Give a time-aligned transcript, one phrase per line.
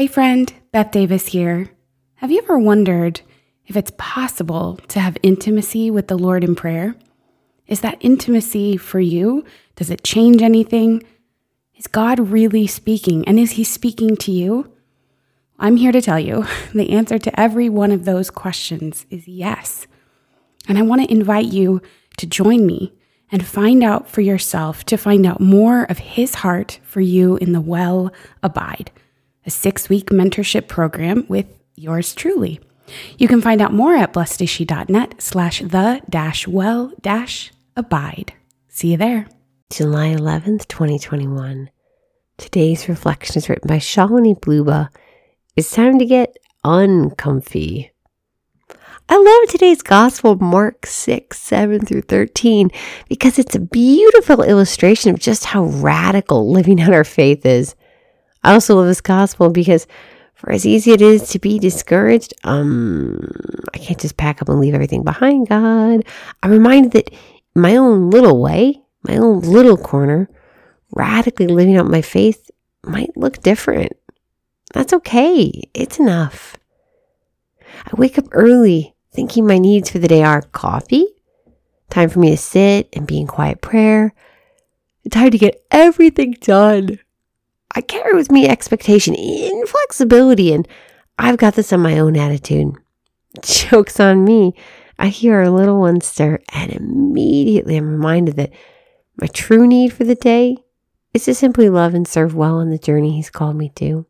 [0.00, 1.72] Hey, friend, Beth Davis here.
[2.14, 3.20] Have you ever wondered
[3.66, 6.94] if it's possible to have intimacy with the Lord in prayer?
[7.66, 9.44] Is that intimacy for you?
[9.76, 11.02] Does it change anything?
[11.76, 13.28] Is God really speaking?
[13.28, 14.72] And is He speaking to you?
[15.58, 19.86] I'm here to tell you the answer to every one of those questions is yes.
[20.66, 21.82] And I want to invite you
[22.16, 22.94] to join me
[23.30, 27.52] and find out for yourself, to find out more of His heart for you in
[27.52, 28.10] the Well
[28.42, 28.90] Abide
[29.46, 32.60] a six week mentorship program with yours truly.
[33.18, 38.34] You can find out more at blessedshe.net slash the dash well dash abide.
[38.68, 39.26] See you there.
[39.70, 41.70] July 11th, 2021.
[42.36, 44.88] Today's reflection is written by Shalini Bluba.
[45.56, 47.92] It's time to get uncomfy.
[49.08, 52.70] I love today's gospel, Mark 6, 7 through 13,
[53.08, 57.74] because it's a beautiful illustration of just how radical living out our faith is.
[58.42, 59.86] I also love this gospel because
[60.34, 63.30] for as easy it is to be discouraged, um,
[63.74, 66.04] I can't just pack up and leave everything behind, God.
[66.42, 67.10] I'm reminded that
[67.54, 70.30] my own little way, my own little corner,
[70.92, 72.50] radically living out my faith
[72.84, 73.92] might look different.
[74.72, 75.68] That's okay.
[75.74, 76.56] It's enough.
[77.60, 81.06] I wake up early thinking my needs for the day are coffee,
[81.90, 84.14] time for me to sit and be in quiet prayer,
[85.10, 86.98] time to get everything done
[87.72, 90.66] I carry with me expectation, inflexibility, and
[91.18, 92.74] I've got this on my own attitude.
[93.42, 94.54] Joke's on me.
[94.98, 98.52] I hear our little one stir, and immediately I'm reminded that
[99.16, 100.56] my true need for the day
[101.14, 104.06] is to simply love and serve well on the journey He's called me to.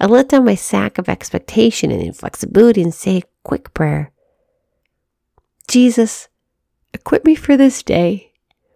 [0.00, 4.12] I let down my sack of expectation and inflexibility and say a quick prayer
[5.68, 6.28] Jesus,
[6.94, 8.32] equip me for this day.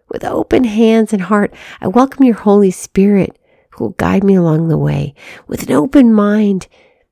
[0.09, 3.37] With open hands and heart, I welcome your Holy Spirit
[3.81, 5.13] will guide me along the way.
[5.47, 6.67] With an open mind,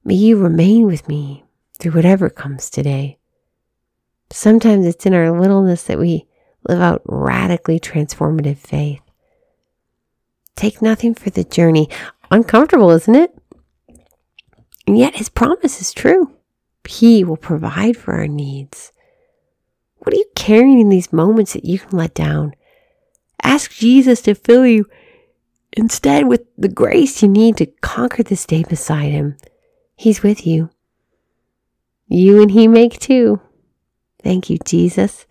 [0.06, 1.44] may you remain with me
[1.80, 3.18] through whatever comes today.
[4.32, 6.28] Sometimes it's in our littleness that we
[6.68, 9.02] live out radically transformative faith.
[10.56, 11.90] Take nothing for the journey.
[12.32, 13.36] Uncomfortable, isn't it?
[14.86, 16.36] And yet his promise is true.
[16.88, 18.92] He will provide for our needs.
[20.00, 22.56] What are you carrying in these moments that you can let down?
[23.42, 24.86] Ask Jesus to fill you
[25.80, 29.38] Instead, with the grace you need to conquer this day beside Him,
[29.96, 30.70] He's with you.
[32.06, 33.40] You and He make two.
[34.22, 35.26] Thank you, Jesus,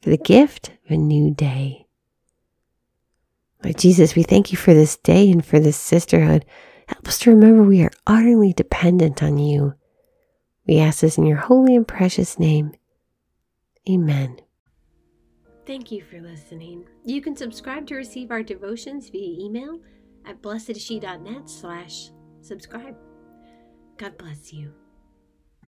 [0.00, 1.88] for the gift of a new day.
[3.64, 6.44] Lord Jesus, we thank you for this day and for this sisterhood.
[6.86, 9.74] Help us to remember we are utterly dependent on you.
[10.64, 12.70] We ask this in your holy and precious name.
[13.90, 14.41] Amen.
[15.64, 16.86] Thank you for listening.
[17.04, 19.78] You can subscribe to receive our devotions via email
[20.26, 22.96] at blessedshe.net slash subscribe.
[23.96, 24.72] God bless you.